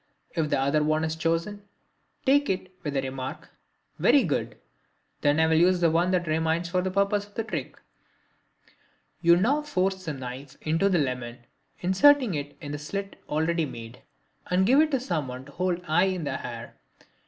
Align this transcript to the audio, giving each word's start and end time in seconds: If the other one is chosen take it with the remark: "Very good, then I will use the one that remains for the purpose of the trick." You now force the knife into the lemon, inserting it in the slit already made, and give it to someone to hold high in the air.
If 0.31 0.49
the 0.49 0.59
other 0.59 0.83
one 0.83 1.03
is 1.03 1.15
chosen 1.15 1.61
take 2.25 2.49
it 2.49 2.71
with 2.83 2.95
the 2.95 3.03
remark: 3.03 3.49
"Very 3.99 4.23
good, 4.23 4.57
then 5.21 5.39
I 5.39 5.45
will 5.45 5.53
use 5.57 5.79
the 5.79 5.91
one 5.91 6.09
that 6.09 6.25
remains 6.25 6.69
for 6.69 6.81
the 6.81 6.89
purpose 6.89 7.27
of 7.27 7.35
the 7.35 7.43
trick." 7.43 7.77
You 9.21 9.35
now 9.37 9.61
force 9.61 10.05
the 10.05 10.13
knife 10.13 10.57
into 10.61 10.89
the 10.89 10.97
lemon, 10.97 11.45
inserting 11.81 12.33
it 12.33 12.57
in 12.59 12.71
the 12.71 12.79
slit 12.79 13.21
already 13.29 13.65
made, 13.67 14.01
and 14.47 14.65
give 14.65 14.81
it 14.81 14.89
to 14.89 14.99
someone 14.99 15.45
to 15.45 15.51
hold 15.51 15.83
high 15.83 16.05
in 16.05 16.23
the 16.23 16.43
air. 16.43 16.77